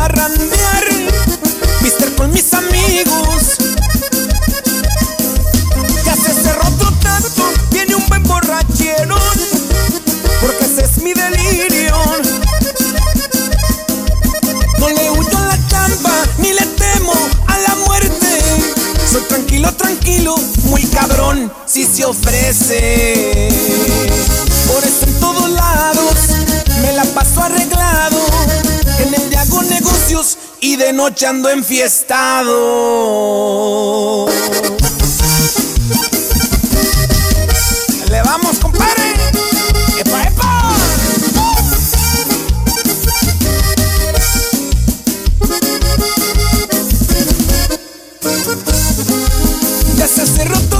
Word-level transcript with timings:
parrandear, 0.00 0.84
mister 1.82 2.14
con 2.14 2.32
mis 2.32 2.54
amigos. 2.54 3.58
Ya 6.06 6.14
se 6.14 6.32
cerró 6.42 6.66
otro 6.68 6.90
tanto, 7.02 7.42
viene 7.70 7.96
un 7.96 8.06
buen 8.08 8.22
borrachero, 8.22 9.18
porque 10.40 10.64
ese 10.64 10.84
es 10.86 11.02
mi 11.02 11.12
delirio. 11.12 11.96
No 14.78 14.88
le 14.88 15.10
huyo 15.10 15.38
a 15.38 15.46
la 15.52 15.68
chamba, 15.68 16.14
ni 16.38 16.54
le 16.54 16.64
temo 16.82 17.12
a 17.46 17.58
la 17.58 17.74
muerte. 17.86 18.30
Soy 19.12 19.22
tranquilo, 19.28 19.70
tranquilo, 19.74 20.34
muy 20.64 20.82
cabrón, 20.84 21.52
si 21.66 21.84
se 21.84 22.06
ofrece. 22.06 23.99
Y 30.60 30.76
de 30.76 30.92
noche 30.92 31.26
ando 31.26 31.48
enfiestado. 31.48 32.56
Le 38.08 38.22
vamos, 38.22 38.58
compadre. 38.58 39.14
¡Epa, 39.98 40.22
epa! 40.22 40.74
Ya 49.96 50.08
se 50.08 50.26
cerró 50.26 50.58
tu 50.60 50.79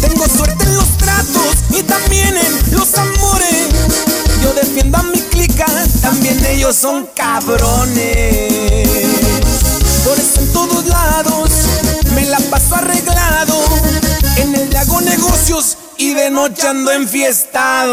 Tengo 0.00 0.26
suerte 0.26 0.64
en 0.64 0.76
los 0.76 0.96
tratos 0.96 1.56
y 1.70 1.82
también 1.82 2.36
en 2.36 2.76
los 2.76 2.94
amores. 2.94 3.68
Yo 4.42 4.52
defiendo 4.54 4.98
a 4.98 5.02
mi 5.02 5.20
clica, 5.20 5.66
también 6.00 6.44
ellos 6.46 6.76
son 6.76 7.06
cabrones. 7.14 7.98
Por 10.04 10.18
eso 10.18 10.40
en 10.40 10.52
todos 10.52 10.86
lados 10.86 11.50
me 12.14 12.24
la 12.26 12.38
paso 12.50 12.74
arreglado. 12.76 13.62
En 14.36 14.54
el 14.54 14.76
hago 14.76 15.00
negocios 15.00 15.76
y 15.98 16.14
de 16.14 16.30
noche 16.30 16.66
ando 16.66 16.90
enfiestado. 16.92 17.90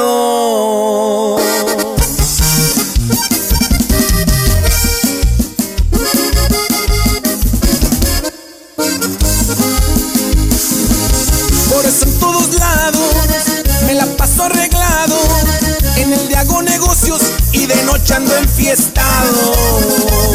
Arreglado. 14.43 15.17
En 15.97 16.13
el 16.13 16.27
día 16.27 16.41
hago 16.41 16.61
negocios 16.61 17.33
y 17.51 17.65
de 17.65 17.83
noche 17.83 18.13
ando 18.13 18.35
enfiestado. 18.37 20.26